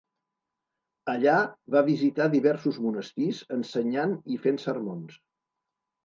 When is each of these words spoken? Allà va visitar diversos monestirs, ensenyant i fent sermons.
Allà 1.11 1.33
va 1.75 1.83
visitar 1.89 2.25
diversos 2.35 2.79
monestirs, 2.85 3.41
ensenyant 3.57 4.15
i 4.37 4.39
fent 4.47 4.57
sermons. 4.65 5.19